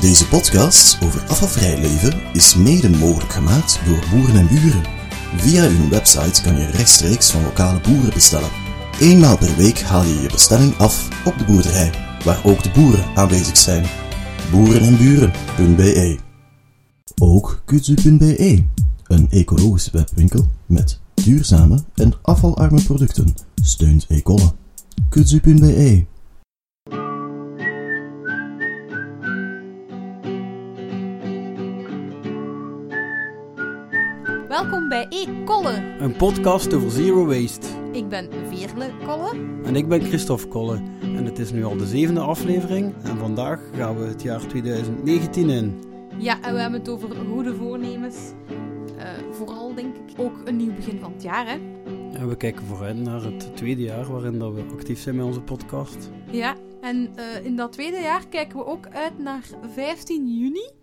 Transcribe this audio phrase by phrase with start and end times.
[0.00, 4.82] Deze podcast over afvalvrij leven is mede mogelijk gemaakt door boeren en buren.
[5.36, 8.48] Via hun website kan je rechtstreeks van lokale boeren bestellen.
[9.00, 11.90] Eenmaal per week haal je je bestelling af op de boerderij,
[12.24, 13.86] waar ook de boeren aanwezig zijn.
[14.50, 16.18] Boerenenburen.be
[17.18, 18.64] Ook kudzu.be,
[19.06, 24.52] een ecologische webwinkel met duurzame en afvalarme producten, steunt Ecolle.
[25.08, 26.06] kudzu.be
[34.56, 35.96] Welkom bij E-Kolle.
[35.98, 37.66] Een podcast over zero waste.
[37.92, 39.30] Ik ben Veerle Kolle.
[39.64, 40.80] En ik ben Christophe Kolle.
[41.02, 42.94] En het is nu al de zevende aflevering.
[43.02, 45.82] En vandaag gaan we het jaar 2019 in.
[46.18, 48.16] Ja, en we hebben het over goede voornemens.
[48.98, 51.58] Eh, vooral denk ik ook een nieuw begin van het jaar, hè?
[52.12, 55.40] En we kijken vooruit naar het tweede jaar waarin dat we actief zijn met onze
[55.40, 56.10] podcast.
[56.30, 60.75] Ja, en eh, in dat tweede jaar kijken we ook uit naar 15 juni.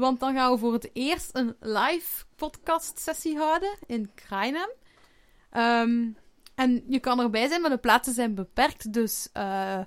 [0.00, 4.70] Want dan gaan we voor het eerst een live podcast sessie houden in Krainem.
[5.50, 6.08] Ehm,
[6.54, 8.92] en je kan erbij zijn, maar de plaatsen zijn beperkt.
[8.92, 9.80] Dus eh,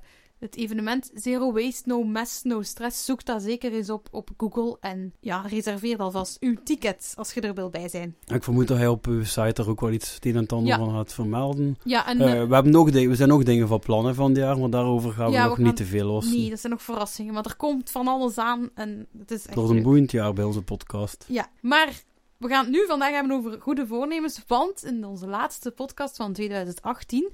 [0.44, 3.05] het evenement Zero Waste, No Mess, No Stress.
[3.05, 4.77] Zoek dat zeker eens op op Google.
[4.80, 8.16] En ja, reserveer alvast uw ticket als je er wil bij zijn.
[8.25, 10.52] Ik vermoed dat hij op uw site er ook wel iets het een en het
[10.52, 10.77] ander Ja.
[10.77, 11.77] van gaat vermelden.
[11.83, 14.58] Ja, en Eh, we, hebben nog we zijn nog dingen van plannen van het jaar,
[14.59, 16.31] maar daarover gaan we Ja, nog we niet te veel los.
[16.31, 17.33] nee, dat zijn nog verrassingen.
[17.33, 18.69] Want er komt van alles aan.
[18.73, 21.25] En het is echt Het wordt een boeiend jaar bij onze podcast.
[21.28, 22.02] Ja, maar
[22.38, 24.44] we gaan het nu vandaag hebben over goede voornemens.
[24.47, 27.31] Want in onze laatste podcast van 2018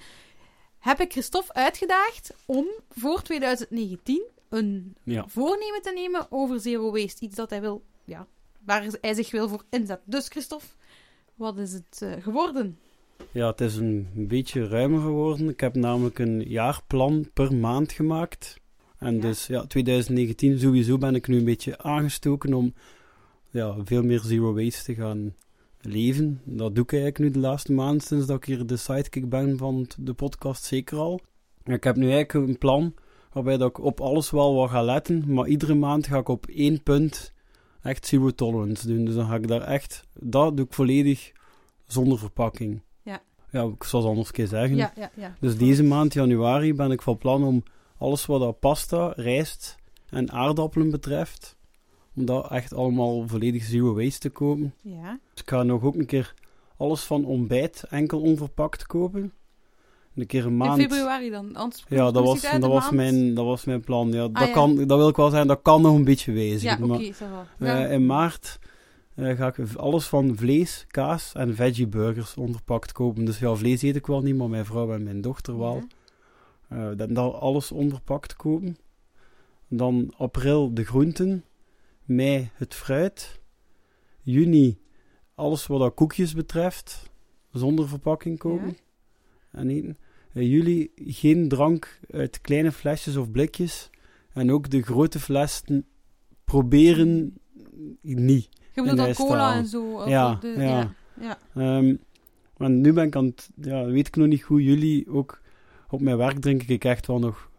[0.79, 5.25] heb ik Christophe uitgedaagd om voor 2019 een Ja.
[5.27, 7.25] voornemen te nemen over zero waste.
[7.25, 8.27] Iets dat hij wil, ja,
[8.65, 10.11] waar hij zich wil voor inzetten.
[10.11, 10.65] Dus Christophe,
[11.35, 12.77] wat is het eh, geworden?
[13.31, 15.49] Ja, het is een beetje ruimer geworden.
[15.49, 18.57] Ik heb namelijk een jaarplan per maand gemaakt.
[18.97, 19.21] En Ja.
[19.21, 22.73] dus ja, 2019 sowieso ben ik nu een beetje aangestoken om
[23.49, 25.35] ja, veel meer zero waste te gaan
[25.81, 26.41] leven.
[26.43, 29.57] Dat doe ik eigenlijk nu de laatste maand sinds dat ik hier de sidekick ben
[29.57, 31.19] van de podcast zeker al.
[31.63, 32.93] Ik heb nu eigenlijk een plan
[33.33, 36.45] waarbij dat ik op alles wel wat ga letten, maar iedere maand ga ik op
[36.45, 37.33] één punt
[37.81, 39.05] echt zero tolerance doen.
[39.05, 41.31] Dus dan ga ik daar echt, dat doe ik volledig
[41.87, 42.81] zonder verpakking.
[43.01, 43.21] Ja.
[43.51, 44.75] Ja, ik zal het anders een keer zeggen.
[44.75, 45.35] Ja, ja, ja.
[45.39, 47.63] Dus deze maand, januari, ben ik van plan om
[47.97, 49.77] alles wat dat pasta, rijst
[50.09, 51.57] en aardappelen betreft,
[52.19, 54.73] om dat echt allemaal volledig zero waste te kopen.
[54.81, 56.33] Ja, Dus ik ga nog ook een keer
[56.77, 59.33] alles van ontbijt enkel onverpakt kopen.
[60.15, 60.81] Een keer een in maand.
[60.81, 61.55] februari dan.
[61.55, 62.91] Anders Ja, dat was, dat, was maand.
[62.95, 64.11] mijn, dat was mijn plan.
[64.11, 64.53] Ja, dat, Ah, ja.
[64.53, 66.91] Kan, dat wil ik wel zeggen, dat kan nog een beetje Ja, wijzigen.
[66.91, 67.45] oké, ça va.
[67.59, 67.87] eh, Ja.
[67.87, 68.59] in maart
[69.15, 73.25] eh, ga ik alles van vlees, kaas en veggieburgers onverpakt kopen.
[73.25, 75.83] Dus ja, vlees eet ik wel niet, maar mijn vrouw en mijn dochter wel.
[76.69, 76.87] Ja.
[76.91, 78.77] Eh, dan, dan alles onverpakt kopen.
[79.67, 81.43] Dan april de groenten.
[82.09, 83.39] Mei het fruit.
[84.21, 84.79] Juni
[85.35, 87.09] alles wat dat koekjes betreft.
[87.51, 88.67] Zonder verpakking kopen.
[88.67, 89.59] Ja.
[89.59, 89.97] En eten.
[90.33, 93.89] Eh, juli geen drank uit kleine flesjes of blikjes.
[94.33, 95.85] En ook de grote flessen
[96.43, 97.37] proberen
[98.01, 98.49] niet.
[98.73, 99.93] Je bedoelt dan cola en zo.
[99.93, 100.61] of Ja, de- ja.
[100.61, 100.93] ja.
[101.19, 101.39] ja.
[101.55, 101.95] Ehm,
[102.57, 104.63] maar nu ben ik aan het, ja, weet ik nog niet goed.
[104.63, 105.41] Jullie ook
[105.89, 107.51] op mijn werk drink ik echt wel nog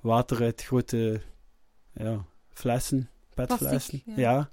[0.00, 1.20] water uit grote
[1.94, 3.10] ja, flessen,
[3.46, 3.68] petflessen.
[3.68, 4.14] Plastic, ja.
[4.16, 4.50] ja.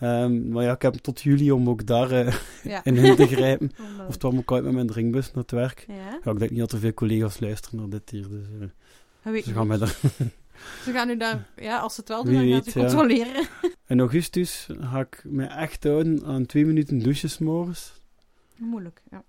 [0.00, 2.84] Ehm, maar ja, ik heb tot juli om ook daar eh, Ja.
[2.84, 3.70] in in te grijpen.
[4.08, 5.84] Of kwam ik uit met mijn drinkbus naar het werk.
[5.88, 8.28] Ja, ik denk niet dat er veel collega's luisteren naar dit hier.
[8.28, 8.44] Dus
[9.32, 9.86] eh, ze gaan mij niet.
[9.86, 9.98] daar...
[10.84, 12.86] Ze gaan nu daar, ja, als ze het wel doen, Wie dan gaan ze ja.
[12.86, 13.46] controleren.
[13.86, 17.92] In augustus ga ik me echt houden aan twee minuten douchen 's morgens.
[18.56, 19.24] Moeilijk, ja.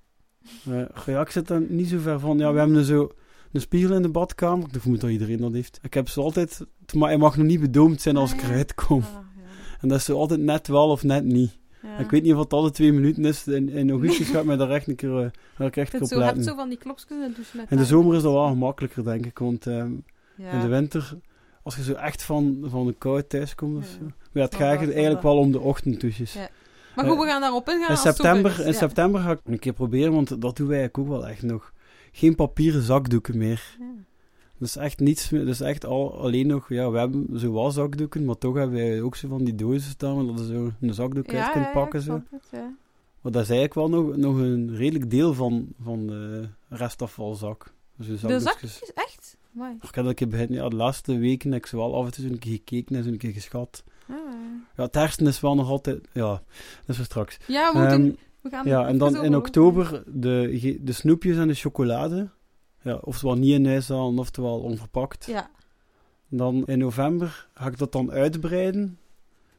[0.66, 2.38] Eh, ja, ik zit er niet zo ver van.
[2.38, 3.12] Ja, we hebben er zo
[3.54, 4.68] een spiegel in de badkamer.
[4.74, 5.80] Ik vermoed dat iedereen dat heeft.
[5.82, 6.66] Ik heb ze altijd...
[6.94, 8.50] Maar hij mag nog niet bedoomd zijn als Ah, ik ja.
[8.50, 9.02] eruit kom.
[9.02, 9.18] Ah.
[9.82, 11.60] En dat is zo altijd net wel of net niet.
[11.82, 11.98] Ja.
[11.98, 13.48] Ik weet niet of het alle twee minuten is.
[13.48, 15.18] In, in augustus gaat mij daar echt een keer,
[15.58, 16.44] eh, ik echt op zo, je hebt letten.
[16.44, 19.40] zo van die klokjes in de In de zomer is dat wel gemakkelijker, denk ik.
[19.40, 19.92] Want ehm,
[20.36, 20.50] Ja.
[20.52, 21.18] in de winter,
[21.64, 23.90] als je zo echt van, van de kou thuis komt of Ja.
[24.00, 24.12] zo.
[24.32, 26.34] Maar het gaat eigenlijk wel om de ochtenddouches.
[26.34, 26.50] Ja.
[26.96, 30.14] Maar goed, we gaan daarop ingaan In september, in september ga ik een keer proberen,
[30.14, 31.72] want dat doen wij eigenlijk ook wel echt nog.
[32.12, 33.76] Geen papieren zakdoeken meer.
[33.80, 33.86] Ja.
[34.58, 35.46] Dat is echt niets meer.
[35.46, 36.70] Dat is echt al, alleen nog...
[36.70, 39.90] Ja, we hebben zo wel zakdoeken, maar toch hebben wij ook zo van die dozen
[39.92, 42.02] staan, waar je zo een zakdoek uit kunt ja, pakken.
[42.02, 42.14] Zo.
[42.14, 42.74] het, ja.
[43.22, 47.74] Maar dat is eigenlijk wel nog, nog een redelijk deel van, van de restafvalzak.
[47.96, 49.38] Dus de zakjes, echt?
[49.52, 49.76] Mooi.
[49.82, 52.26] Ik heb dat begin, ja, de laatste weken heb ik ze wel af en toe
[52.26, 53.84] een keer gekeken en een keer geschat.
[54.10, 54.16] Ah.
[54.76, 56.08] Ja, het hersen is wel nog altijd...
[56.14, 57.38] Ja, dat is voor straks.
[57.48, 58.02] Ja, we moeten...
[58.02, 62.30] Ehm, we gaan ja, en dan in oktober de, de snoepjes en de chocolade.
[62.82, 65.26] Ja, oftewel niet in huis halen, oftewel onverpakt.
[65.26, 65.50] Ja.
[66.28, 68.98] Dan in november ga ik dat dan uitbreiden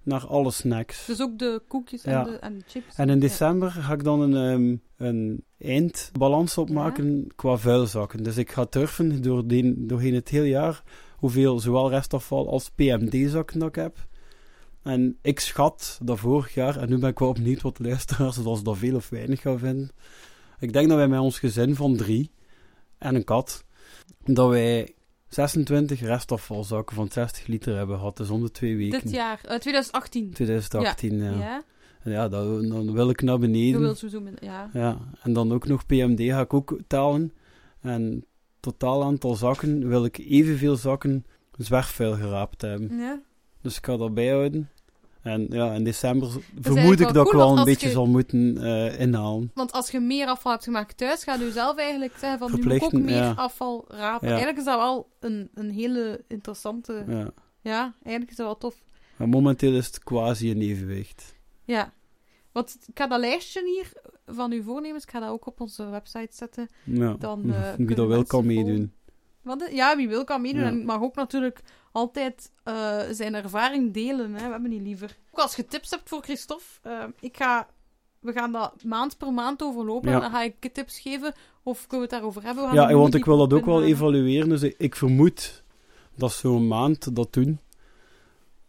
[0.02, 1.06] naar alle snacks.
[1.06, 2.26] Dus ook de koekjes Ja.
[2.26, 2.96] en, de, en de chips.
[2.96, 8.22] En in december ga ik dan een, ehm, een eindbalans opmaken qua vuilzakken.
[8.22, 10.82] Dus ik ga turfen door die, doorheen het hele jaar
[11.16, 14.06] hoeveel zowel restafval als PMD-zakken dat ik heb.
[14.82, 18.62] En ik schat dat vorig jaar, en nu ben ik wel opnieuw wat luisteraars, zoals
[18.62, 19.90] dat veel of weinig gaan vinden.
[20.58, 22.30] Ik denk dat wij met ons gezin van drie
[22.98, 23.64] en een kat,
[24.24, 24.94] dat wij
[25.28, 29.00] 26 restafvalzakken van 60 liter hebben gehad, dus om de twee weken.
[29.02, 30.30] Dit jaar, eh, 2018.
[30.30, 31.30] 2018, ja.
[31.30, 31.62] Ja,
[32.04, 33.96] Ja, ja dat, dan wil ik naar beneden.
[33.96, 34.70] sowieso min- ja.
[34.72, 37.32] Ja, en dan ook nog PMD ga ik ook tellen.
[37.80, 38.24] En
[38.60, 41.24] totaal aantal zakken wil ik evenveel zakken
[41.58, 42.96] zwerfvuil geraapt hebben.
[42.96, 43.20] ja.
[43.60, 44.70] Dus ik ga dat bijhouden.
[45.22, 46.28] En ja, in december
[46.60, 49.50] vermoed ik dat ik wel want een beetje je- zal moeten eh, inhalen.
[49.54, 52.62] Want als je meer afval hebt gemaakt thuis, ga je zelf eigenlijk zeggen van nu
[52.62, 53.32] moet ik ook meer ja.
[53.32, 54.28] afval rapen.
[54.28, 54.34] Ja.
[54.34, 57.04] Eigenlijk is dat wel een, een hele interessante...
[57.08, 57.30] Ja.
[57.60, 57.94] Ja.
[57.94, 58.82] eigenlijk is dat wel tof.
[59.16, 61.34] Maar momenteel is het quasi een evenwicht.
[61.64, 61.92] Ja.
[62.52, 63.92] Want ik ga dat lijstje hier
[64.26, 66.68] van uw voornemens, ik ga dat ook op onze website zetten.
[67.18, 68.92] Dan, eh, Wie kunnen dat wil kan meedoen.
[69.42, 70.62] Wat de- ja, wie wil kan meedoen.
[70.62, 71.60] En mag ook natuurlijk
[71.92, 74.34] altijd eh, zijn ervaring delen.
[74.34, 74.44] Hè.
[74.44, 75.16] We hebben niet liever.
[75.30, 77.66] Ook als je tips hebt voor Christophe, eh, ik ga,
[78.20, 80.08] we gaan dat maand per maand overlopen.
[80.08, 80.14] Ja.
[80.14, 82.70] En dan ga ik je tips geven of kunnen we het daarover hebben.
[82.70, 84.48] We Ja, want ik wil dat ook wel evalueren.
[84.48, 85.62] Dus ik, ik vermoed
[86.16, 87.60] dat zo'n maand dat doen,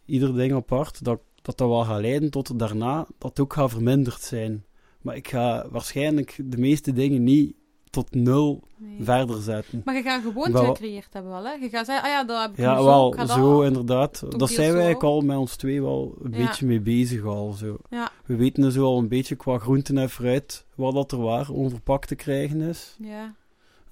[0.04, 3.70] ieder ding apart, dat, dat dat wel gaat leiden tot daarna dat het ook gaat
[3.70, 4.64] verminderd zijn.
[5.00, 7.54] Maar ik ga waarschijnlijk de meeste dingen niet
[7.94, 8.62] tot nul
[9.00, 9.82] verder zetten.
[9.84, 11.52] Maar je gaat gewoon Wel- gecreëerd hebben wel, hè?
[11.52, 13.62] Je gaat zeggen, ah ja, dat heb ik Ja, zo, wel, ik ga dat- zo
[13.62, 14.24] inderdaad.
[14.38, 16.46] Dat zijn we eigenlijk al met ons twee wel een Ja.
[16.46, 17.52] beetje mee bezig al.
[17.52, 17.76] Zo.
[17.90, 18.10] Ja.
[18.26, 21.50] We weten er zo al een beetje qua groenten en fruit wat dat er waar
[21.50, 22.96] onverpakt te krijgen is.
[23.00, 23.34] Ja,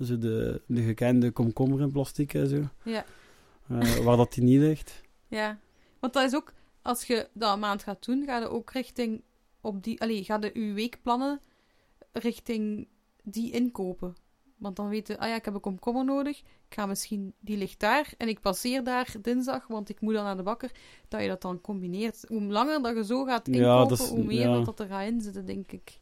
[0.00, 2.62] Zo de, de gekende komkommer in plastic en zo.
[2.82, 3.04] ja,
[3.69, 5.00] Eh, waar dat die niet ligt.
[5.28, 5.58] ja.
[6.00, 6.52] Want dat is ook,
[6.82, 9.22] als je dat een maand gaat doen, ga je ook richting
[9.60, 11.40] op die, allee, ga je je weekplannen
[12.12, 12.87] richting
[13.23, 14.15] die inkopen.
[14.57, 16.39] Want dan weten, ah ja, ik heb een komkommer nodig.
[16.39, 20.25] Ik ga misschien, die ligt daar en ik passeer daar dinsdag, want ik moet dan
[20.25, 20.71] naar de bakker.
[21.09, 22.25] Dat je dat dan combineert.
[22.29, 24.53] Hoe langer dat je zo gaat Ja, inkopen, dat is- hoe meer ja.
[24.55, 26.01] dat, dat er gaat inzitten, denk ik.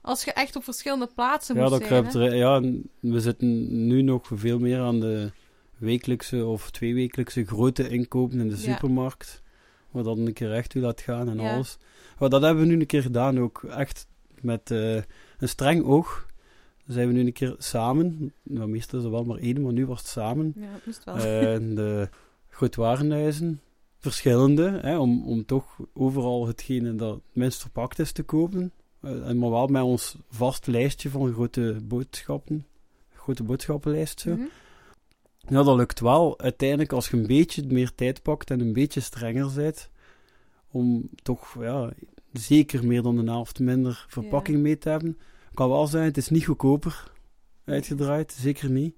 [0.00, 2.04] Als je echt op verschillende plaatsen Ja, moet dat zijn.
[2.30, 2.60] er, ja,
[3.00, 5.30] we zitten nu nog veel meer aan de
[5.76, 8.60] wekelijkse of tweewekelijkse grote inkopen in de Ja.
[8.74, 9.42] supermarkt.
[9.90, 11.78] Waar dat een keer echt u laat gaan en alles.
[12.18, 13.62] Maar dat hebben we nu een keer gedaan ook.
[13.64, 14.06] Echt
[14.40, 14.94] met eh,
[15.38, 16.26] een streng oog.
[16.88, 18.32] Zijn we nu een keer samen.
[18.42, 20.52] Nou, meestal is er wel maar één, maar nu was het samen.
[20.56, 21.14] Ja, dat moest wel.
[21.14, 21.22] Eh,
[21.76, 22.08] de
[22.48, 23.60] grootwarenhuizen.
[23.98, 28.72] Verschillende, hè, om, om toch overal hetgene dat het minst verpakt is te kopen.
[29.00, 32.66] En maar wel met ons vast lijstje van grote boodschappen.
[33.12, 34.30] Grote boodschappenlijst zo.
[34.30, 34.46] Mhm.
[35.48, 36.38] Ja, dat lukt wel.
[36.38, 39.90] Uiteindelijk, als je een beetje meer tijd pakt en een beetje strenger bent,
[40.70, 41.90] om toch ja,
[42.32, 45.18] zeker meer dan de helft minder verpakking mee te hebben,
[45.58, 47.12] kan wel zijn, het is niet goedkoper
[47.64, 48.94] uitgedraaid, zeker niet.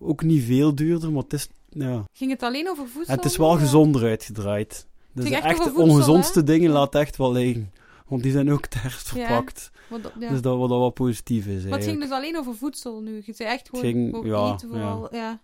[0.00, 2.04] Ook niet veel duurder, maar het is, ja.
[2.12, 3.12] Ging het alleen over voedsel?
[3.12, 3.58] En het is wel Ja.
[3.58, 4.86] gezonder uitgedraaid.
[5.12, 6.44] Dus de echt voedsel, ongezondste hè?
[6.44, 7.72] dingen laat echt wel liggen.
[8.08, 9.26] Want die zijn ook te herfst Ja.
[9.26, 9.70] verpakt.
[10.18, 10.28] Ja.
[10.30, 13.22] Dus dat wat wel positief is Maar het ging dus alleen over voedsel nu.
[13.24, 15.14] Je zei echt gewoon ging- over ja, eten vooral.
[15.14, 15.40] Ja.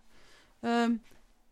[0.61, 0.91] Ehm,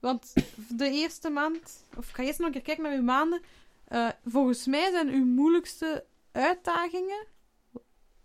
[0.00, 0.32] want
[0.68, 3.40] de eerste maand, of ik ga eerst nog een keer kijken naar uw maanden.
[3.84, 7.26] Eh, volgens mij zijn uw moeilijkste uitdagingen,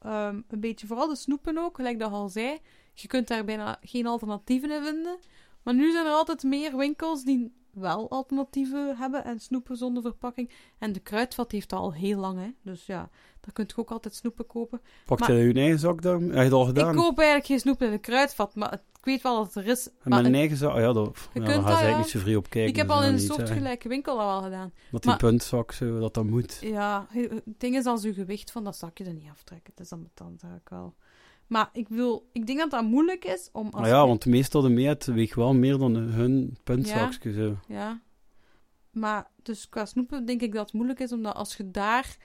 [0.03, 2.57] ehm, een beetje vooral de snoepen ook, gelijk dat al zei.
[2.93, 5.17] Je kunt daar bijna geen alternatieven in vinden.
[5.63, 10.49] Maar nu zijn er altijd meer winkels die wel alternatieven hebben en snoepen zonder verpakking.
[10.77, 12.49] En de kruidvat heeft dat al heel lang, hè.
[12.61, 14.81] Dus ja, daar kunt je ook altijd snoepen kopen.
[15.05, 16.21] Pakt maar- jij je eigen zak dan?
[16.21, 16.89] Heb je het al gedaan?
[16.91, 19.71] Ik koop eigenlijk geen snoep in een kruidvat, maar ik weet wel dat het er
[19.71, 19.87] is.
[19.87, 20.75] En Maar met een- eigen zak?
[20.75, 21.97] Ja, dat, Je ja, kunt daar ga dat, je ja.
[21.97, 22.69] niet zo vrij op kijken.
[22.71, 24.71] ik heb dus al dat in een soortgelijke winkel dat wel gedaan.
[24.91, 26.57] Dat die maar- puntzak, zo, dat dat moet.
[26.61, 29.71] Ja, het ding is als je gewicht van dat zakje er niet aftrekken.
[29.75, 30.95] Het is dan betand eigenlijk wel.
[31.53, 33.65] Maar ik, wil, ik denk dat dat moeilijk is om...
[33.65, 37.33] Als Maar ja, want meestal de meet weegt wel meer dan hun puntzakje.
[37.33, 37.57] Zo.
[37.67, 38.01] Ja.
[38.91, 42.17] Maar dus qua snoepen denk ik dat het moeilijk is, omdat als je daar...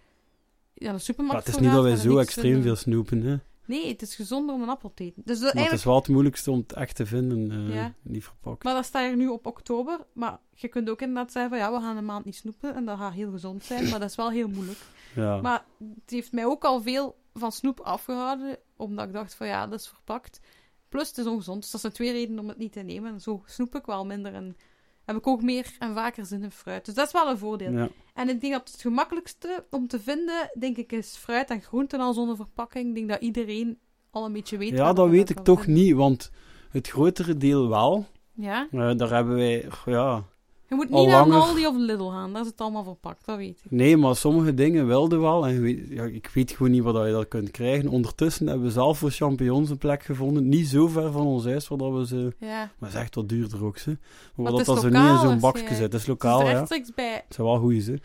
[0.75, 2.62] Ja, de supermarkt het is niet dat wij zo extreem vinden.
[2.62, 3.23] veel snoepen.
[3.23, 3.37] Hè?
[3.66, 5.23] Nee, het is gezonder om een appel te eten.
[5.25, 7.94] Dus dat Maar het is wel het moeilijkste om het echt te vinden, eh Ja.
[8.02, 8.64] niet verpakt.
[8.64, 9.99] Maar dat staat hier nu op oktober.
[10.12, 12.75] Maar je kunt ook inderdaad zeggen van ja, we gaan een maand niet snoepen.
[12.75, 13.88] En dat gaat heel gezond zijn.
[13.88, 14.78] Maar dat is wel heel moeilijk.
[15.14, 15.40] ja.
[15.40, 18.57] Maar het heeft mij ook al veel van snoep afgehouden.
[18.76, 20.40] Omdat ik dacht van ja, dat is verpakt.
[20.88, 21.62] Plus het is ongezond.
[21.62, 23.12] Dus dat zijn twee redenen om het niet te nemen.
[23.12, 24.35] En zo snoep ik wel minder.
[24.35, 24.57] En
[25.04, 26.85] heb ik ook meer en vaker zin in fruit.
[26.85, 27.73] Dus dat is wel een voordeel.
[27.73, 27.88] ja.
[28.14, 32.00] En ik denk dat het gemakkelijkste om te vinden, denk ik, is fruit en groenten
[32.00, 32.88] al zonder verpakking.
[32.88, 33.78] Ik denk dat iedereen
[34.11, 34.71] al een beetje weet.
[34.71, 36.30] ja, dat weet ik toch niet, want
[36.71, 38.07] het grotere deel wel.
[38.33, 38.68] Ja?
[38.71, 40.25] Eh, daar hebben wij, ja...
[40.68, 43.37] Je moet niet naar langer- Aldi of Lidl gaan, daar is het allemaal verpakt, dat
[43.37, 43.70] weet ik.
[43.70, 45.46] Nee, maar sommige dingen wilden wel.
[45.46, 47.88] En weet- ja, ik weet gewoon niet wat je dat kunt krijgen.
[47.88, 50.48] Ondertussen hebben we zelf voor champignons een plek gevonden.
[50.48, 52.34] Niet zo ver van ons huis, waar we ze...
[52.38, 52.56] Ja.
[52.78, 53.90] Maar het is echt wat duurder ook, ze.
[54.34, 55.78] Maar het dat is dat ze niet in zo'n is, bakje zit.
[55.78, 56.52] Het is Het lokaal, is ja.
[56.52, 57.12] rechtstreeks bij...
[57.26, 57.98] Het zijn wel goeie, ze.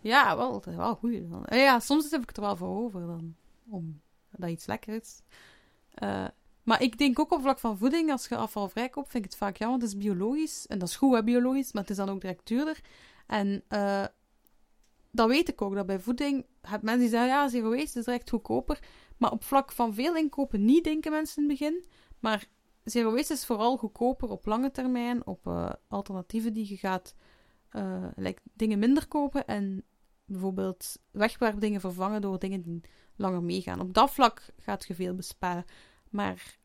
[0.00, 1.12] Ja, wel, is wel goed.
[1.30, 1.58] dan.
[1.58, 3.34] Ja, soms heb ik het er wel voor over dan.
[3.70, 4.00] Om
[4.36, 5.22] dat iets lekker is.
[5.94, 6.24] Eh,
[6.66, 9.38] maar ik denk ook op vlak van voeding, als je afvalvrij koopt, vind ik het
[9.38, 9.80] vaak jammer.
[9.80, 10.66] Het is biologisch.
[10.66, 11.72] En dat is goed, biologisch.
[11.72, 12.80] Maar het is dan ook direct duurder.
[13.26, 14.04] En eh,
[15.10, 15.74] dat weet ik ook.
[15.74, 16.46] Dat bij voeding...
[16.60, 18.78] heb mensen die zeggen, ja, zero waste is direct goedkoper.
[19.16, 21.84] Maar op vlak van veel inkopen niet, denken mensen in het begin.
[22.20, 22.46] Maar
[22.84, 25.26] zero waste is vooral goedkoper op lange termijn.
[25.26, 27.14] Op eh, alternatieven die je gaat...
[27.70, 28.04] eh,
[28.52, 29.84] dingen minder kopen en
[30.24, 32.80] bijvoorbeeld wegwerpdingen vervangen door dingen die
[33.16, 33.80] langer meegaan.
[33.80, 35.64] Op dat vlak gaat je veel besparen.
[36.10, 36.56] Maar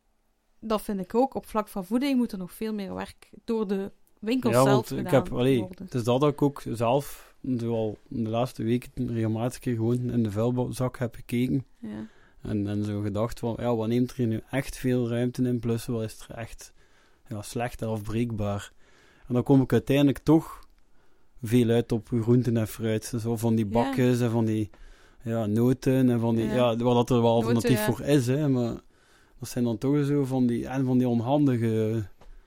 [0.59, 1.33] dat vind ik ook.
[1.35, 4.73] Op vlak van voeding moet er nog veel meer werk door de winkels Ja, zelf
[4.75, 5.33] want ik gedaan heb...
[5.33, 5.85] Allee, worden.
[5.85, 7.29] het is dat ik ook zelf...
[7.57, 11.65] Zoal de laatste weken regelmatig gewoon in de vuilzak heb gekeken.
[11.77, 12.07] Ja.
[12.41, 15.85] En, en zo gedacht van, ja, wat neemt er nu echt veel ruimte in, plus
[15.85, 16.73] wat is er echt
[17.27, 18.71] ja, slecht en afbreekbaar.
[19.27, 20.67] En dan kom ik uiteindelijk toch
[21.43, 23.13] veel uit op groenten en fruit.
[23.19, 23.71] Zo van die Ja.
[23.71, 24.69] bakjes en van die
[25.23, 26.53] ja, noten en van die, Ja.
[26.53, 28.79] ja, wat dat er wel alternatief voor is, hè, maar
[29.41, 32.05] dat zijn dan toch zo van die, en van die onhandige,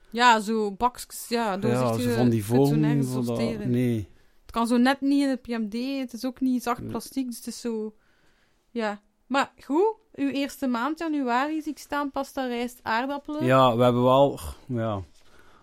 [0.09, 2.09] ja, zo bakjes, ja, ja, doorzichtige...
[2.09, 3.25] zo van die vormen.
[3.25, 4.07] dat- nee.
[4.41, 7.37] Het kan zo net niet in het PMD, het is ook niet zacht plastic, dus
[7.37, 7.93] het is zo...
[8.71, 9.01] Ja.
[9.27, 13.45] Maar goed, uw eerste maand, januari, zie ik staan, pasta, rijst, aardappelen.
[13.45, 15.01] Ja, we hebben wel ja,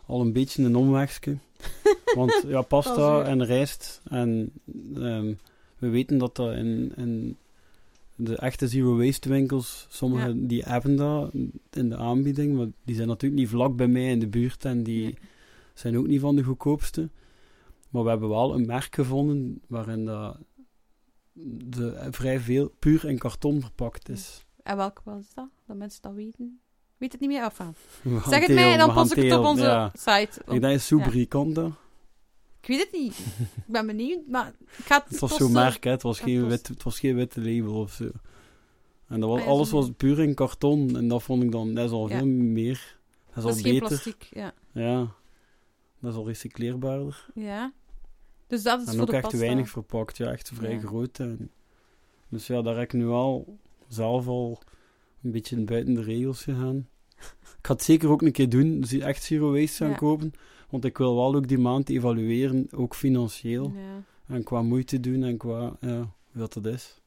[0.07, 1.39] al een beetje een omwegje.
[2.17, 4.01] Want ja, pasta en rijst.
[4.05, 4.53] En
[4.95, 5.35] ehm,
[5.79, 7.37] we weten dat dat in, in
[8.25, 10.35] de echte zero waste winkels, sommige Ja.
[10.37, 11.33] die hebben dat
[11.71, 12.57] in de aanbieding.
[12.57, 15.19] Maar die zijn natuurlijk niet vlak bij mij in de buurt en die Nee.
[15.75, 17.11] zijn ook niet van de goedkoopste.
[17.91, 20.39] Maar we hebben wel een merk gevonden waarin dat
[21.35, 24.45] de, vrij veel puur in karton verpakt is.
[24.63, 25.49] En welke was dat?
[25.67, 26.61] Dat mensen dat weten?
[26.97, 27.43] Weet het niet meer.
[28.03, 29.93] We gaan Zeg het mij, dan we gaan post ik het op onze ja.
[29.95, 30.43] site.
[30.49, 31.71] Ik denk Subricanta.
[32.63, 33.19] Ik weet het niet.
[33.57, 35.91] ik ben benieuwd, maar ik ga het Het was zo'n merk, hè.
[35.91, 38.11] Het was, geen wit, het was geen witte label of zo.
[39.09, 40.97] En dat was, Ah, ja, alles was puur in karton.
[40.97, 42.17] En dat vond ik dan, dat is al Ja.
[42.19, 42.99] veel meer.
[43.27, 43.89] Dat is Dat al is geen beter.
[43.89, 44.55] plastic, ja.
[44.73, 45.13] Ja.
[46.01, 47.27] Dat is al recycleerbaarder.
[47.35, 47.73] ja.
[48.47, 49.39] Dus dat is en voor ook de echt pasta.
[49.39, 50.17] weinig verpakt.
[50.17, 50.81] Ja, echt vrij Ja.
[50.81, 51.19] groot.
[51.19, 51.51] En,
[52.29, 54.59] dus ja, daar heb ik nu al zelf al
[55.23, 56.89] een beetje buiten de regels gegaan.
[57.43, 58.81] Ik ga het zeker ook een keer doen.
[58.81, 60.33] Dus echt zero waste gaan kopen.
[60.73, 63.73] Want ik wil wel ook die maand evalueren, ook financieel.
[63.75, 64.03] Ja.
[64.35, 67.01] En qua moeite doen en qua, ja, wat dat is.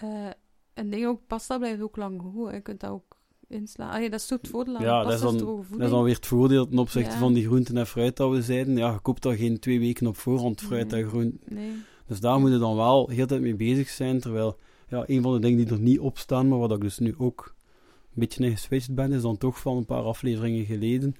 [0.00, 0.26] Eh,
[0.74, 2.50] en ding ook, pasta blijft ook lang goed.
[2.52, 3.16] Je kunt dat ook
[3.48, 4.02] inslaan.
[4.02, 5.38] Ja, dat is het voordeel Ja, dat is dan-
[5.70, 7.18] Dat is dan weer het voordeel ten opzichte Ja.
[7.18, 8.76] van die groenten en fruit dat we zeiden.
[8.76, 11.02] Ja, je koopt daar geen twee weken op voorhand fruit Nee.
[11.02, 11.40] en groenten.
[11.54, 11.72] Nee.
[12.06, 14.20] Dus daar moet je dan wel heel tijd mee bezig zijn.
[14.20, 14.58] Terwijl,
[14.88, 17.14] ja, een van de dingen die er niet op staan, maar wat ik dus nu
[17.18, 17.54] ook
[18.14, 21.14] een beetje in geswitcht ben, is dan toch van een paar afleveringen geleden.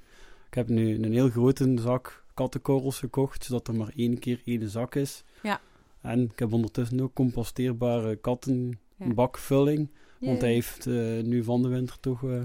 [0.49, 4.69] Ik heb nu een heel grote zak kattenkorrels gekocht, zodat er maar één keer één
[4.71, 5.25] zak is.
[5.43, 5.61] Ja.
[6.01, 8.17] En ik heb ondertussen ook composteerbare Ja.
[8.21, 9.89] kattenbakvulling.
[10.21, 12.41] Want hij heeft eh, nu van de winter toch eh,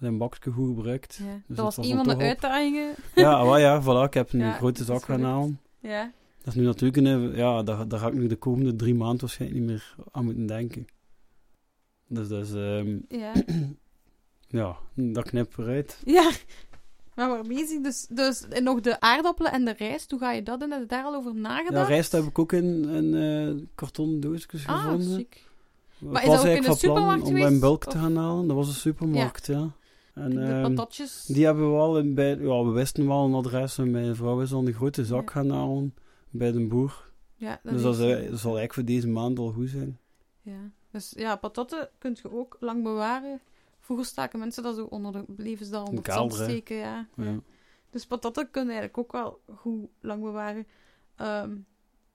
[0.00, 1.20] zijn bakje goed gebruikt.
[1.22, 1.32] Ja.
[1.46, 2.94] Dus dat was was een van de uitdagingen.
[3.14, 5.60] Ja, wel ja, voilà, ik heb een Ja, grote zak gaan halen.
[5.80, 6.12] Ja.
[6.38, 9.20] Dat is nu natuurlijk een, ja, daar, daar ga ik nu de komende drie maanden
[9.20, 10.86] waarschijnlijk niet meer aan moeten denken.
[12.08, 13.32] Dus dat is, ehm, Ja.
[14.60, 16.00] ja, dat knip eruit.
[16.04, 16.30] ja.
[17.14, 17.80] Maar we waren bezig.
[17.80, 20.10] Dus, dus en nog de aardappelen en de rijst.
[20.10, 20.70] Hoe ga je dat doen?
[20.70, 21.88] Heb je daar al over Ja, nagedacht?
[21.88, 25.16] rijst heb ik ook in, in eh kartonnen doosjes Ah, gevonden.
[25.16, 25.34] chic.
[25.98, 27.60] Ik Maar is was dat ook in eigenlijk de van plan supermarkt om een geweest,
[27.60, 27.92] bulk of?
[27.92, 28.46] te gaan halen.
[28.46, 29.70] Dat was een supermarkt, ja.
[30.14, 31.24] En, de ehm, patatjes.
[31.26, 34.40] die hebben we al in, bij, ja, we wisten wel een adres en mijn vrouw
[34.40, 35.32] is dan de grote zak Ja.
[35.32, 35.94] gaan halen
[36.30, 37.10] bij de boer.
[37.36, 39.98] Ja, dus dat, is, eh, dat zal eigenlijk voor deze maand al goed zijn.
[40.42, 40.70] Ja.
[40.90, 43.40] Dus ja, patatten kun je ook lang bewaren.
[43.84, 47.08] Vroeger staken mensen dat zo onder de levensdaal onder het zand steken, ja.
[47.16, 47.40] Ja.
[47.90, 50.66] Dus patatten kunnen eigenlijk ook wel goed lang bewaren.
[51.16, 51.52] Ehm,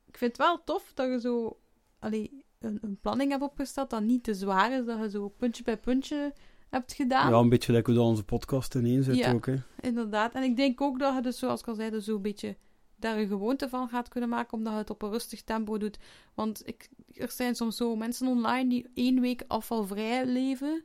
[0.06, 1.60] ik vind het wel tof dat je zo
[2.00, 5.64] allee, een, een planning hebt opgesteld dat niet te zwaar is, dat je zo puntje
[5.64, 6.34] bij puntje
[6.70, 7.32] hebt gedaan.
[7.32, 9.34] Ja, een beetje lekker dat onze podcast ineen zit Ja.
[9.34, 9.56] ook, hè.
[9.80, 10.34] Inderdaad.
[10.34, 12.58] En ik denk ook dat je dus, zoals ik al zei, dus zo'n beetje
[12.96, 15.98] daar een gewoonte van gaat kunnen maken, omdat je het op een rustig tempo doet.
[16.34, 20.84] Want ik, er zijn soms zo mensen online die één week afvalvrij leven.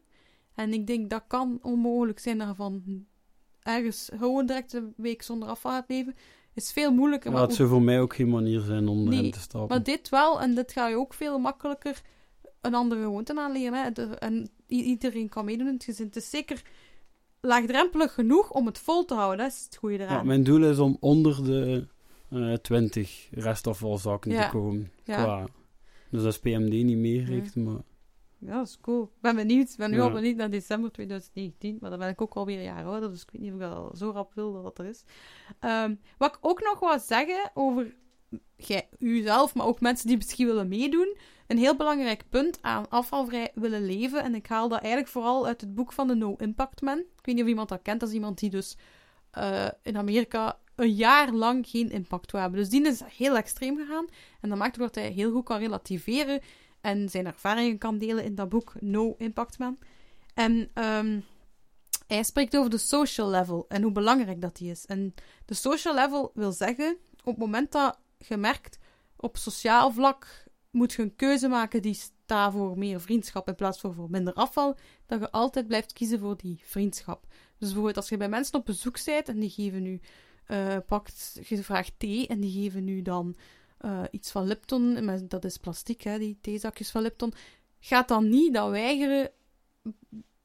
[0.55, 2.83] En ik denk dat kan onmogelijk zijn dat je van
[3.63, 6.15] ergens gewoon direct een week zonder afval gaat leven.
[6.55, 7.31] Is veel moeilijker.
[7.31, 9.69] Maar maar het zou voor mij ook geen manier zijn om Nee, erin te stappen.
[9.77, 12.03] maar dit wel, en dit ga je ook veel makkelijker
[12.61, 13.83] een andere gewoonte aanleren.
[13.83, 13.93] Hè.
[13.93, 16.07] De- en iedereen kan meedoen in het gezin.
[16.07, 16.63] Het is zeker
[17.41, 19.39] laagdrempelig genoeg om het vol te houden.
[19.39, 20.17] Dat is het goede eraan.
[20.17, 21.87] Ja, mijn doel is om onder de
[22.31, 24.45] eh 20 restafvalzakken Ja.
[24.45, 24.91] te komen.
[25.05, 25.23] Ja.
[25.23, 25.47] Qua,
[26.11, 27.81] dus als PMD niet meerekent, maar...
[28.47, 29.03] Ja, dat is cool.
[29.03, 29.71] Ik ben benieuwd.
[29.71, 30.03] Ik ben nu Ja.
[30.03, 31.77] al benieuwd naar december 2019.
[31.81, 33.11] Maar dan ben ik ook alweer een jaar ouder.
[33.11, 35.05] Dus ik weet niet of ik al zo rap wil dat dat er is.
[35.61, 37.95] Ehm, wat ik ook nog wou zeggen over
[38.57, 41.17] jij, uzelf, maar ook mensen die misschien willen meedoen.
[41.47, 44.23] Een heel belangrijk punt aan afvalvrij willen leven.
[44.23, 46.99] En ik haal dat eigenlijk vooral uit het boek van de No Impact Man.
[46.99, 48.01] Ik weet niet of iemand dat kent.
[48.01, 48.77] Dat is iemand die dus
[49.31, 52.59] eh, in Amerika een jaar lang geen impact wil hebben.
[52.61, 54.07] Dus die is heel extreem gegaan.
[54.41, 56.41] En dat maakt ook dat hij heel goed kan relativeren
[56.85, 59.79] en zijn ervaringen kan delen in dat boek No Impact Man.
[60.35, 61.21] En ehm,
[62.07, 64.87] hij spreekt over de social level en hoe belangrijk dat die is.
[64.87, 65.15] En
[65.45, 68.79] de social level wil zeggen, op het moment dat je merkt
[69.17, 73.81] op sociaal vlak moet je een keuze maken die staat voor meer vriendschap in plaats
[73.81, 74.77] van voor minder afval,
[75.07, 77.27] dat je altijd blijft kiezen voor die vriendschap.
[77.59, 80.01] Dus bijvoorbeeld als je bij mensen op bezoek bent en die geven nu,
[80.47, 83.37] eh, pakt, je vraagt thee en die geven nu dan
[83.85, 87.33] eh, iets van Lipton, maar dat is plastic, hè, die theezakjes van Lipton,
[87.81, 89.31] gaat dan niet dat weigeren,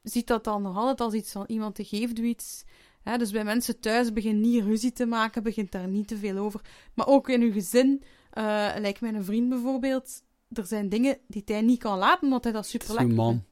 [0.03, 2.63] ziet dat dan nog altijd als iets van iemand die geeft u iets.
[3.01, 6.37] Hè, dus bij mensen thuis begin niet ruzie te maken, begint daar niet te veel
[6.37, 6.61] over.
[6.93, 8.43] Maar ook in uw gezin, eh
[8.77, 12.65] lijkt mijn vriend bijvoorbeeld, er zijn dingen die hij niet kan laten, omdat hij dat
[12.65, 13.43] super man.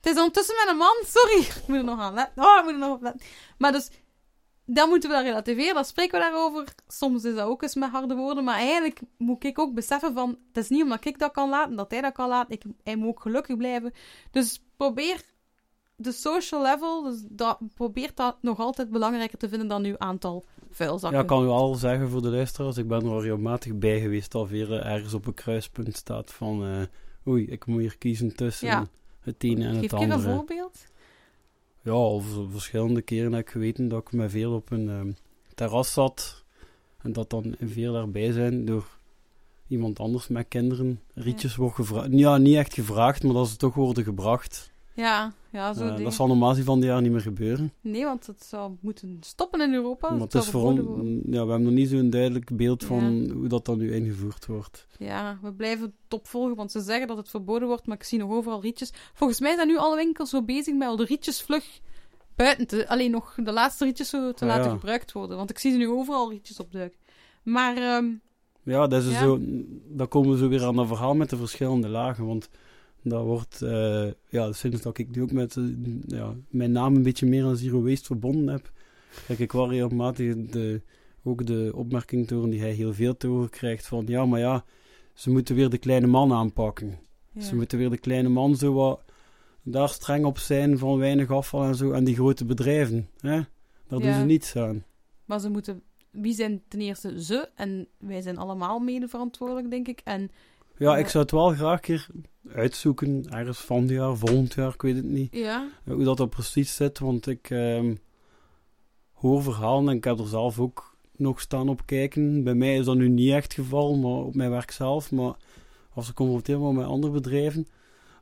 [0.00, 1.38] Het is ondertussen met een man, sorry.
[1.40, 2.44] Ik moet er nog aan letten.
[2.44, 3.26] Oh, ik moet er nog op letten.
[3.58, 3.90] Maar dus,
[4.66, 6.64] dan moeten we dat relativeren, dan spreken we daarover.
[6.88, 10.28] Soms is dat ook eens met harde woorden, maar eigenlijk moet ik ook beseffen van,
[10.48, 12.52] het is niet omdat ik dat kan laten, dat hij dat kan laten.
[12.54, 13.92] Ik, hij moet ook gelukkig blijven.
[14.30, 15.22] Dus probeer
[15.96, 20.44] de social level, dus dat, probeer dat nog altijd belangrijker te vinden dan uw aantal
[20.70, 21.18] vuilzakken.
[21.18, 24.00] Ja, ik kan u al zeggen voor de luisteraars, ik ben er al regelmatig bij
[24.00, 26.82] geweest alweer ergens op een kruispunt staat van eh,
[27.32, 28.86] oei, ik moet hier kiezen tussen Ja.
[29.20, 30.34] het ene en Geef het ik een andere.
[30.34, 30.84] voorbeeld?
[31.84, 35.12] Ja, al verschillende keren heb ik geweten dat ik met veel op een ehm,
[35.54, 36.44] terras zat
[37.02, 38.98] en dat dan veel daarbij zijn door
[39.68, 42.08] iemand anders met kinderen rietjes wordt gevraagd.
[42.10, 44.72] Ja, niet echt gevraagd, maar dat ze toch worden gebracht.
[44.94, 47.72] Ja, ja, zo Eh, dat zal normaal van die jaar niet meer gebeuren.
[47.80, 50.10] Nee, want het zou moeten stoppen in Europa.
[50.10, 50.80] maar Het is voor ja,
[51.30, 53.32] we hebben nog niet zo'n duidelijk beeld van Ja.
[53.34, 54.86] hoe dat dan nu ingevoerd wordt.
[54.98, 58.18] Ja, we blijven het opvolgen, want ze zeggen dat het verboden wordt, maar ik zie
[58.18, 58.92] nog overal rietjes.
[59.14, 61.80] Volgens mij zijn nu alle winkels zo bezig met al de rietjes vlug
[62.36, 62.88] buiten te...
[62.88, 64.76] Alleen nog de laatste rietjes zo te Ah, laten ja.
[64.76, 66.98] gebruikt worden, want ik zie ze nu overal rietjes opduiken.
[67.42, 68.06] Maar, ehm,
[68.62, 69.18] Ja, dat is Ja.
[69.18, 69.38] zo,
[69.88, 72.26] dan komen we zo weer aan dat verhaal met de verschillende lagen.
[72.26, 72.48] Want
[73.04, 75.64] dat wordt, eh, ja, sinds dat ik nu ook met eh,
[76.06, 78.72] ja, mijn naam een beetje meer aan Zero Waste verbonden heb,
[79.24, 80.80] krijg ik wel regelmatig de,
[81.22, 84.64] ook de opmerking horen die hij heel veel te horen krijgt van, ja, maar ja,
[85.14, 86.98] ze moeten weer de kleine man aanpakken.
[87.32, 87.40] ja.
[87.40, 89.00] Ze moeten weer de kleine man zo wat
[89.62, 91.90] daar streng op zijn van weinig afval en zo.
[91.90, 93.40] En die grote bedrijven, hè?
[93.86, 94.84] daar doen ze niets aan.
[95.24, 95.82] maar ze moeten...
[96.10, 97.48] Wie zijn ten eerste ze?
[97.54, 100.00] En wij zijn allemaal mede verantwoordelijk, denk ik.
[100.04, 100.30] En
[100.76, 102.06] Ja, ik zou het wel graag een keer
[102.48, 106.20] uitzoeken, ergens van het jaar, volgend jaar, ik weet het niet, ja, eh, hoe dat
[106.20, 107.94] er precies zit, want ik ehm,
[109.12, 112.44] hoor verhalen en ik heb er zelf ook nog staan op kijken.
[112.44, 115.34] Bij mij is dat nu niet echt het geval, maar op mijn werk zelf, maar
[115.92, 117.66] als ik confronteer word met andere bedrijven,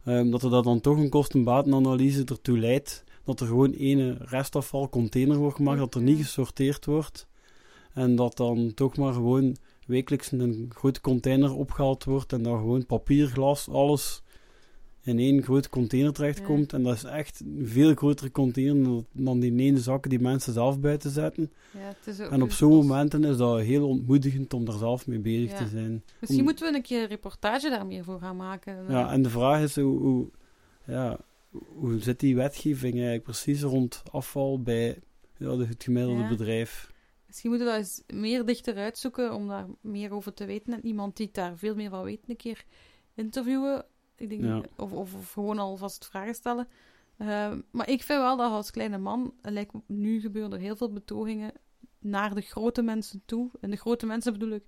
[0.05, 5.37] ehm, dat er dat dan toch een kosten-batenanalyse ertoe leidt dat er gewoon ene restafvalcontainer
[5.37, 7.27] wordt gemaakt, dat er niet gesorteerd wordt
[7.95, 9.57] en dat dan toch maar gewoon
[9.93, 14.23] wekelijks een grote container opgehaald wordt en dan gewoon papier, glas, alles
[15.05, 16.73] in één grote container terechtkomt.
[16.73, 20.81] En dat is echt een veel grotere container dan die ene zakken die mensen zelf
[20.81, 21.51] buiten zetten.
[21.73, 25.07] ja, het is ook En op zo'n momenten is dat heel ontmoedigend om daar zelf
[25.07, 25.57] mee bezig Ja.
[25.57, 26.03] te zijn.
[26.21, 28.77] Misschien om- moeten we een keer een reportage daar meer voor gaan maken.
[28.89, 30.29] Ja, en de vraag is hoe, hoe,
[30.87, 31.19] ja,
[31.75, 34.99] hoe zit die wetgeving eigenlijk precies rond afval bij
[35.37, 36.92] ja, het gemiddelde bedrijf?
[37.33, 40.73] Misschien moeten we dat eens meer dichter uitzoeken om daar meer over te weten.
[40.73, 42.65] En iemand die daar veel meer van weet, een keer
[43.15, 43.85] interviewen.
[44.17, 44.63] Ik denk, Ja.
[44.77, 46.69] of, of, of gewoon alvast vragen stellen.
[47.17, 50.93] Eh, maar ik vind wel dat als kleine man, lijkt nu gebeuren er heel veel
[50.93, 51.53] betogingen
[51.99, 53.51] naar de grote mensen toe.
[53.61, 54.65] En de grote mensen bedoel ik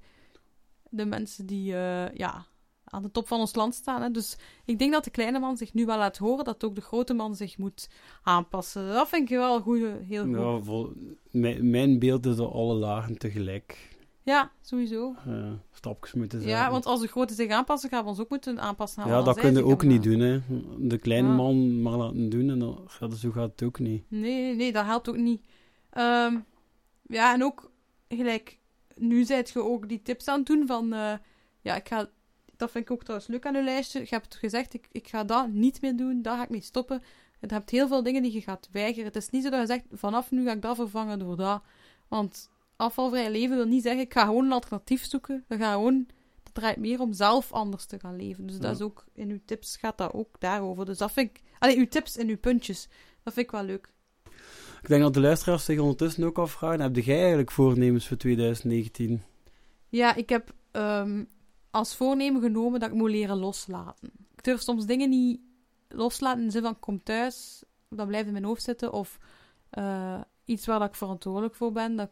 [0.90, 2.46] de mensen die eh, ja,
[2.94, 4.02] aan de top van ons land staan.
[4.02, 4.10] Hè.
[4.10, 6.80] Dus ik denk dat de kleine man zich nu wel laat horen dat ook de
[6.80, 7.88] grote man zich moet
[8.22, 8.88] aanpassen.
[8.92, 10.34] Dat vind ik wel een goeie, heel goed.
[10.34, 10.92] Ja, vol-
[11.30, 15.14] mijn, mijn beeld is alle lagen tegelijk Ja, sowieso.
[15.26, 16.52] eh, stapjes moeten zijn.
[16.52, 19.02] Ja, want als de grote zich aanpassen, gaan we ons ook moeten aanpassen.
[19.02, 20.40] aan Ja, dat zij kun je zich ook niet doen, hè.
[20.78, 21.34] De kleine Ja.
[21.34, 24.04] man maar laten doen en dan gaat, zo gaat het ook niet.
[24.08, 25.42] Nee, nee, nee, dat helpt ook niet.
[25.90, 26.36] Ehm,
[27.02, 27.70] ja, en ook
[28.08, 28.58] gelijk,
[28.94, 31.12] nu zijt je ook die tips aan het doen van, eh,
[31.60, 32.08] ja, ik ga,
[32.56, 34.00] dat vind ik ook trouwens leuk aan uw lijstje.
[34.00, 37.02] Je hebt gezegd, ik, ik ga dat niet meer doen, daar ga ik mee stoppen.
[37.40, 39.04] Je hebt heel veel dingen die je gaat weigeren.
[39.04, 41.62] Het is niet zo dat je zegt, vanaf nu ga ik dat vervangen door dat.
[42.08, 45.44] Want afvalvrij leven wil niet zeggen, ik ga gewoon een alternatief zoeken.
[45.48, 46.06] We gaan gewoon,
[46.42, 48.46] het draait meer om zelf anders te gaan leven.
[48.46, 50.84] Dus dat is ook, in uw tips gaat dat ook daarover.
[50.84, 52.88] Dus dat vind ik, allee, uw tips en uw puntjes,
[53.22, 53.92] dat vind ik wel leuk.
[54.82, 59.22] Ik denk dat de luisteraars zich ondertussen ook afvragen, heb jij eigenlijk voornemens voor 2019?
[59.88, 61.24] Ja, ik heb ehm,
[61.74, 64.10] als voornemen genomen dat ik moet leren loslaten.
[64.36, 65.40] Ik durf soms dingen niet
[65.88, 68.92] loslaten in de zin van kom thuis, dat blijft in mijn hoofd zitten.
[68.92, 69.18] Of
[69.70, 71.96] eh, iets waar dat ik verantwoordelijk voor ben.
[71.96, 72.10] Dat,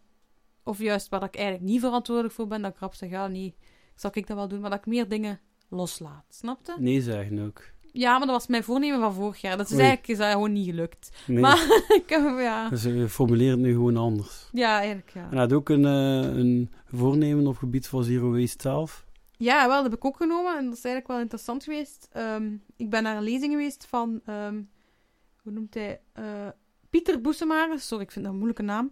[0.63, 2.63] of juist waar dat ik eigenlijk niet verantwoordelijk voor ben.
[2.63, 3.55] Dat ik rap zeg, ja nee,
[3.95, 4.61] zal ik dat wel doen.
[4.61, 6.75] Maar dat ik meer dingen loslaat, snapte?
[6.79, 7.63] Nee zeggen ook.
[7.93, 9.57] Ja, maar dat was mijn voornemen van vorig jaar.
[9.57, 9.81] Dat is Oei.
[9.81, 11.11] eigenlijk is dat gewoon niet gelukt.
[11.27, 12.69] Nee, Maar ik heb, ja.
[12.69, 14.49] dus we formuleren het nu gewoon anders.
[14.53, 15.29] Ja, eigenlijk ja.
[15.31, 19.07] En had ook een, eh, een voornemen op gebied van Zero Waste zelf.
[19.43, 20.57] Ja, wel, dat heb ik ook genomen.
[20.59, 22.09] En dat is eigenlijk wel interessant geweest.
[22.13, 24.21] Ehm, ik ben naar een lezing geweest van...
[24.25, 24.63] ehm,
[25.43, 26.01] hoe noemt hij?
[26.13, 26.49] Eh,
[26.91, 27.87] Pieter Boesemaris.
[27.87, 28.91] Sorry, ik vind dat een moeilijke naam.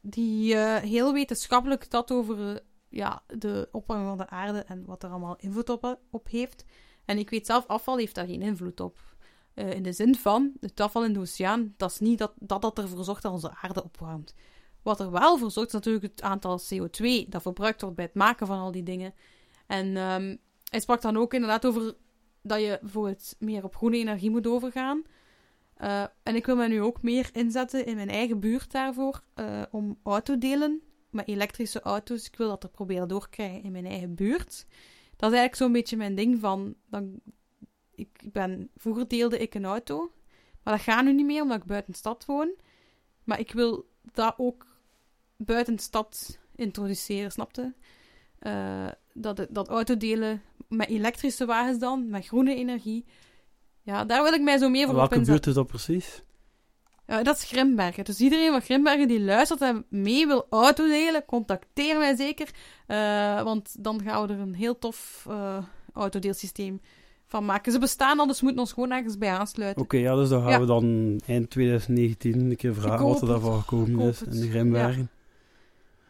[0.00, 5.02] Die eh, heel wetenschappelijk dat over eh, ja, de opwarming van de aarde en wat
[5.02, 5.68] er allemaal invloed
[6.10, 6.64] op, heeft.
[7.04, 8.98] En ik weet zelf, afval heeft daar geen invloed op.
[9.54, 12.78] In de zin van, het afval in de oceaan, dat is niet dat, dat dat
[12.78, 14.34] ervoor zorgt dat onze aarde opwarmt.
[14.82, 18.14] Wat er wel voor zorgt, is natuurlijk het aantal CO2 dat verbruikt wordt bij het
[18.14, 19.14] maken van al die dingen.
[19.72, 20.36] En ehm,
[20.68, 21.94] hij sprak dan ook inderdaad over
[22.42, 25.02] dat je bijvoorbeeld meer op groene energie moet overgaan.
[25.74, 29.62] Eh, en ik wil me nu ook meer inzetten in mijn eigen buurt daarvoor, eh,
[29.70, 32.26] om autodelen met elektrische auto's.
[32.26, 34.66] Ik wil dat er proberen doorkrijgen in mijn eigen buurt.
[35.16, 36.74] Dat is eigenlijk zo'n beetje mijn ding van...
[36.90, 37.20] Dan,
[37.94, 40.12] ik ben, vroeger deelde ik een auto,
[40.62, 42.54] maar dat gaat nu niet meer omdat ik buiten stad woon.
[43.24, 44.66] Maar ik wil dat ook
[45.36, 47.74] buiten stad introduceren, snapte?
[48.38, 53.04] Eh, dat, dat autodelen met elektrische wagens dan, met groene energie.
[53.82, 56.22] Ja, daar wil ik mij zo meer voor Welke buurt is dat precies?
[57.06, 58.04] Ja, dat is Grimbergen.
[58.04, 62.48] Dus iedereen van Grimbergen die luistert en mee wil autodelen, contacteer mij zeker.
[62.86, 65.58] Eh, want dan gaan we er een heel tof eh,
[65.92, 66.80] autodeelsysteem
[67.26, 67.72] van maken.
[67.72, 69.82] Ze bestaan al, dus we moeten ons gewoon ergens bij aansluiten.
[69.82, 70.60] Oké, ja, dus dan gaan Ja.
[70.60, 75.10] we dan eind 2019 een keer vragen wat er daarvan gekomen is in de Grimbergen.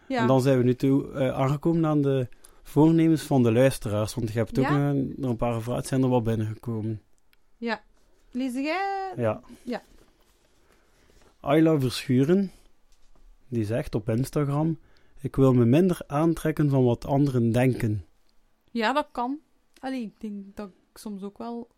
[0.08, 2.28] Ja, En dan zijn we nu toe eh, aangekomen aan de
[2.62, 4.14] voornemens van de luisteraars.
[4.14, 4.88] Want je hebt ook Ja?
[4.88, 7.02] er een paar gevraagd, zijn er wel binnengekomen.
[8.30, 9.12] lees jij?
[9.16, 9.40] Ja.
[9.62, 9.82] Ja.
[11.40, 12.50] Ayla Verschuren,
[13.48, 14.78] die zegt op Instagram...
[15.20, 18.04] Ik wil me minder aantrekken van wat anderen denken.
[18.70, 19.38] Ja, dat kan.
[19.78, 21.68] Allee, ik denk dat ik soms ook wel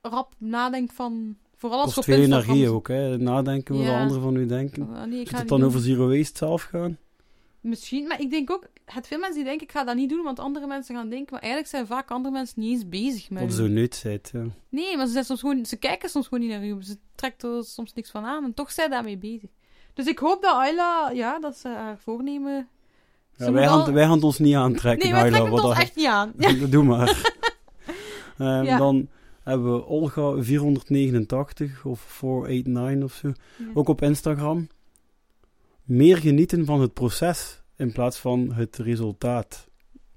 [0.00, 1.36] rap nadenk van...
[1.56, 3.18] Vooral als Kost veel energie ook, hè.
[3.18, 4.00] Nadenken wat Ja.
[4.00, 5.08] anderen van u denken.
[5.08, 5.68] Nee, ik ga het dan doen.
[5.68, 6.98] over Zero Waste zelf gaan?
[7.64, 8.66] Misschien, maar ik denk ook...
[8.84, 11.32] Het veel mensen die denken, ik ga dat niet doen, want andere mensen gaan denken...
[11.32, 13.50] Maar eigenlijk zijn vaak andere mensen niet eens bezig met u.
[13.50, 13.68] zo
[14.38, 14.44] ja.
[14.68, 16.82] Nee, maar ze, zijn soms gewoon, ze kijken soms gewoon niet naar u.
[16.82, 19.50] Ze trekt er soms niks van aan en toch zijn daarmee bezig.
[19.94, 22.68] Dus ik hoop dat Ayla, ja, dat ze haar voornemen...
[23.36, 25.36] Ze Ja, moet wij, al- gaan, wij gaan het ons niet aantrekken, Nee, wij Ayla,
[25.36, 26.32] trekken het ons echt niet aan.
[26.38, 26.66] Ja.
[26.66, 27.12] Doe maar.
[28.38, 28.78] Ja.
[28.78, 29.08] Dan
[29.42, 33.32] hebben we Olga 489 of 489 of zo.
[33.74, 34.68] Ook op Instagram.
[35.84, 39.68] Meer genieten van het proces in plaats van het resultaat.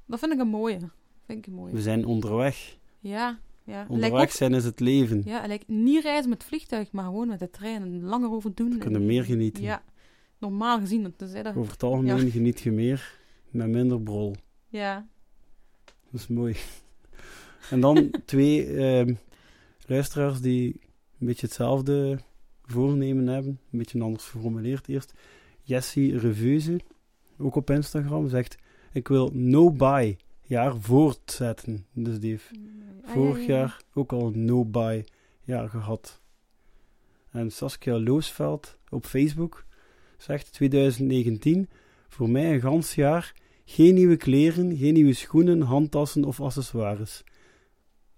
[0.06, 0.80] Dat vind ik een mooie.
[1.26, 1.74] Vind ik een mooie.
[1.74, 2.78] We zijn onderweg.
[3.00, 3.86] Ja, ja.
[3.90, 5.22] Onderweg ook, zijn is het leven.
[5.26, 8.70] ja, lijkt niet reizen met vliegtuig, maar gewoon met de trein en langer over doen.
[8.70, 9.64] We kunnen En- meer genieten.
[9.64, 9.84] Ja,
[10.38, 11.02] normaal gezien.
[11.02, 11.56] want tenzij dat...
[11.56, 14.36] Over het algemeen geniet je meer met minder brol.
[14.68, 15.08] Ja,
[16.12, 16.56] Dat is mooi.
[17.70, 19.14] En dan twee ehm,
[19.86, 20.80] luisteraars die
[21.20, 22.20] een beetje hetzelfde
[22.64, 23.60] voornemen hebben.
[23.72, 25.14] Een beetje anders geformuleerd eerst.
[25.68, 26.80] Jessie Reveuze,
[27.38, 28.58] ook op Instagram, zegt...
[28.92, 31.86] Ik wil no-buy jaar voortzetten.
[31.94, 32.52] Dus die heeft
[33.04, 33.58] Ah, vorig ja, ja, ja.
[33.58, 35.06] jaar ook al een no-buy
[35.44, 36.22] jaar gehad.
[37.32, 39.66] En Saskia Loosveld op Facebook
[40.18, 41.70] zegt 2019...
[42.10, 43.34] Voor mij een gans jaar
[43.66, 47.24] geen nieuwe kleren, geen nieuwe schoenen, handtassen of accessoires.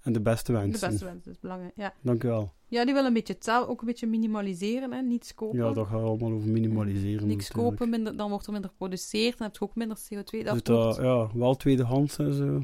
[0.02, 0.90] En de beste De wensen.
[0.90, 1.74] beste wens is belangrijk.
[1.76, 1.94] Ja.
[2.02, 2.54] Dank u wel.
[2.70, 4.92] Ja, die willen een beetje hetzelfde, ook een beetje minimaliseren.
[4.92, 5.02] Hè?
[5.02, 5.60] Niets kopen.
[5.60, 7.28] Ja, dat gaat allemaal over minimaliseren.
[7.28, 7.78] Niks natuurlijk.
[7.78, 9.38] kopen, minder, dan wordt er minder geproduceerd.
[9.38, 10.44] Dan heb je ook minder CO2.
[10.44, 12.64] Dat Dus ja, wel tweedehands en zo.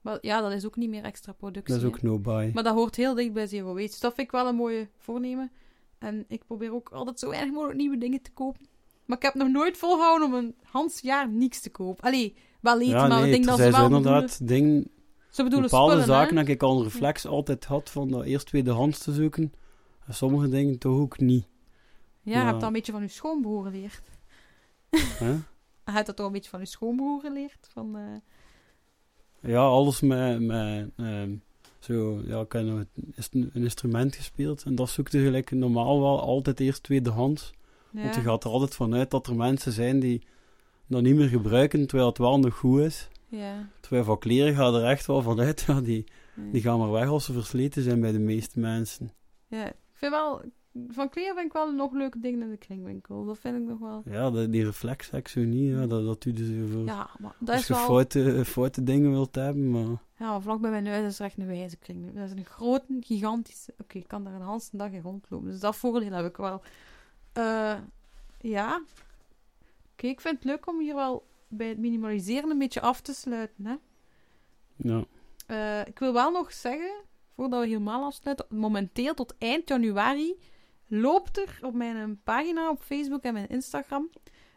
[0.00, 1.74] maar ja, dat is ook niet meer extra productie.
[1.74, 2.50] Dat is ook no-buy.
[2.54, 3.90] Maar dat hoort heel dicht bij Zero Waste.
[3.90, 5.50] Dus dat vind ik wel een mooie voornemen.
[5.98, 8.66] En ik probeer ook altijd zo weinig mogelijk nieuwe dingen te kopen.
[9.04, 12.04] Maar ik heb nog nooit volgehouden om een Hans jaar niks te kopen.
[12.04, 14.88] Allee, wel eten, Ja, maar ik denk dat ze wel inderdaad dingen,
[15.34, 18.46] ze bedoelen bepaalde spullen, zaken dat ik al een reflex altijd had van dat eerst
[18.46, 19.52] tweedehands te zoeken.
[20.06, 21.46] En sommige dingen toch ook niet.
[22.22, 22.44] Ja, je Ja.
[22.44, 24.02] hebt dat een beetje van je schoonbroer geleerd.
[25.86, 27.68] Je hebt dat toch een beetje van je schoonbroer geleerd?
[27.72, 31.34] Van, eh, Ja, alles met, met ehm,
[31.78, 32.86] Zo, ja, ik heb
[33.30, 34.62] een, instrument gespeeld.
[34.62, 37.52] En dat zoekt je gelijk normaal wel altijd eerst tweedehands.
[37.90, 40.22] Want je gaat er altijd vanuit dat er mensen zijn die
[40.86, 43.08] dat niet meer gebruiken, terwijl het wel nog goed is.
[43.36, 43.68] Ja.
[43.80, 47.24] Terwijl van kleren gaat er echt wel vanuit, ja, die, die gaan maar weg als
[47.24, 49.12] ze versleten zijn bij de meeste mensen.
[49.46, 50.42] Ja, ik vind wel...
[50.88, 53.24] Van kleren vind ik wel nog leuke dingen in de kringwinkel.
[53.24, 54.02] Dat vind ik nog wel...
[54.04, 56.84] Ja, die, die reflex ik zo niet, ja, dat, dat ze voor.
[56.84, 57.84] Ja, maar dat als is je wel...
[57.84, 60.02] foute, foute dingen wilt hebben, maar...
[60.18, 62.20] Ja, vlak bij mijn huis is er echt een wijze kringwinkel.
[62.20, 63.74] Dat is een grote, gigantische...
[63.78, 65.50] Oké, ik kan daar een hele dag in rondlopen.
[65.50, 66.62] Dus dat voordeel heb ik wel.
[67.32, 67.74] Eh,
[68.40, 68.82] ja.
[69.92, 71.24] Oké, ik vind het leuk om hier wel
[71.56, 73.74] bij het minimaliseren een beetje af te sluiten, hè.
[74.76, 75.04] Ja.
[75.46, 76.94] Eh, ik wil wel nog zeggen,
[77.36, 80.34] voordat we helemaal afsluiten, momenteel tot eind januari
[80.86, 84.10] loopt er op mijn pagina op Facebook en mijn Instagram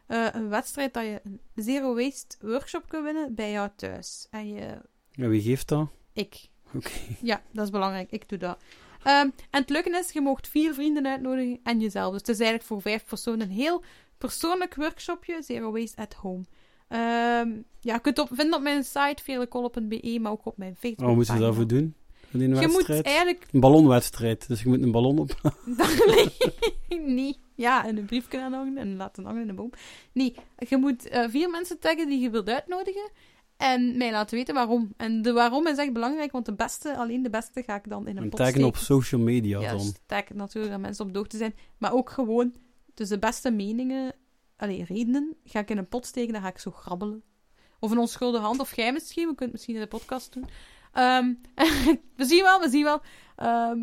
[0.08, 4.28] eh, een wedstrijd dat je een Zero Waste workshop kunt winnen bij jou thuis.
[4.32, 4.82] En je,
[5.12, 5.88] ja, wie geeft dat?
[6.18, 6.50] ik.
[6.74, 6.90] Oké.
[7.22, 8.12] Ja, dat is belangrijk.
[8.12, 8.58] Ik doe dat.
[9.04, 12.12] Ehm, en het leuke is, je mocht vier vrienden uitnodigen en jezelf.
[12.12, 13.84] Dus het is eigenlijk voor vijf personen een heel
[14.18, 16.44] persoonlijk workshopje, Zero Waste at Home.
[16.88, 21.08] Ehm, ja, je kunt op, vinden op mijn site, velekolle.be, maar ook op mijn Facebook.
[21.08, 21.96] Wat moeten ze daarvoor doen?
[22.32, 23.48] Die Je moet eigenlijk...
[23.52, 25.42] Een ballonwedstrijd, dus je moet een ballon op...
[26.90, 27.38] nee.
[27.56, 29.70] Ja, en een briefje aanhangen en laten hangen in de boom.
[30.12, 33.10] Nee, je moet eh, vier mensen taggen die je wilt uitnodigen.
[33.58, 34.94] En mij laten weten waarom.
[34.98, 38.08] En de waarom is echt belangrijk, want de beste, alleen de beste ga ik dan
[38.08, 39.78] in een En pot taggen op social media dan.
[39.78, 41.56] dus tag natuurlijk dat mensen op de hoogte zijn.
[41.78, 42.54] Maar ook gewoon,
[42.94, 44.14] dus de beste meningen,
[44.58, 47.24] allee, redenen, ga ik in een pot steken, dan ga ik zo grabbelen.
[47.80, 50.46] Of een onschuldige hand, of jij misschien, we kunnen het misschien in de podcast doen.
[50.94, 51.34] Ehm,
[52.20, 53.02] we zien wel, we zien wel.
[53.36, 53.80] Ehm,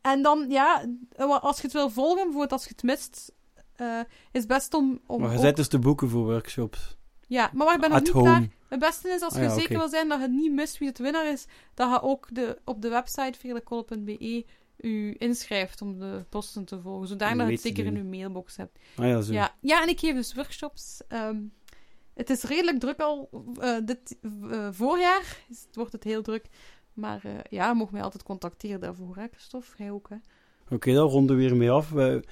[0.00, 3.32] en dan, ja, als je het wil volgen, bijvoorbeeld als je het mist,
[3.76, 4.00] eh,
[4.32, 5.00] is best om...
[5.06, 6.96] om Maar je ook- zet dus de boeken voor workshops.
[7.28, 8.26] Ja, maar ik ben nog At niet home.
[8.28, 8.46] klaar.
[8.68, 10.88] Het beste is, als Ah je ja, zeker wil zijn dat je niet mist wie
[10.88, 14.44] het winnaar is, dat je ook de, op de website velekolle.be
[14.76, 17.00] u inschrijft om de posten te volgen.
[17.00, 18.78] Om Zodanig dat je het zeker in uw mailbox hebt.
[18.96, 19.32] Ah ja, zo.
[19.32, 21.00] Ja, ja, en ik geef dus workshops.
[21.08, 21.36] Ehm,
[22.14, 23.28] het is redelijk druk al.
[23.60, 26.46] eh, dit eh, voorjaar is, het wordt het heel druk.
[26.92, 29.68] Maar eh, ja, mag mij altijd contacteren daarvoor, hè, Christophe?
[29.76, 30.16] Jij ook, hè?
[30.74, 31.90] Oké, daar ronden we weer mee af.
[31.90, 32.22] We,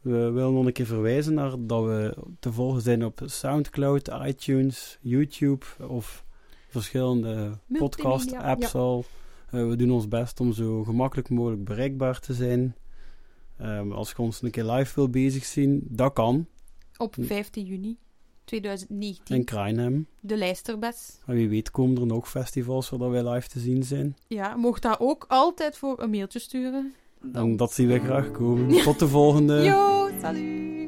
[0.00, 4.98] we willen nog een keer verwijzen naar dat we te volgen zijn op Soundcloud, iTunes,
[5.00, 6.24] YouTube of
[6.68, 8.78] verschillende podcast-apps ja.
[8.78, 9.04] al.
[9.50, 12.76] Eh, we doen ons best om zo gemakkelijk mogelijk bereikbaar te zijn.
[13.58, 16.46] Ehm, als je ons een keer live wil bezig zien, dat kan.
[16.96, 17.22] Op Hm.
[17.22, 17.96] 15 juni
[18.44, 19.36] 2019.
[19.36, 20.06] In Krainhem.
[20.20, 21.18] De Lijsterbes.
[21.26, 24.16] En wie weet komen er nog festivals waar wij live te zien zijn.
[24.28, 26.94] Ja, mocht daar ook altijd voor een mailtje sturen.
[27.32, 28.82] En dat zien we graag komen.
[28.82, 29.54] Tot de volgende.
[29.62, 30.85] Yo, salut!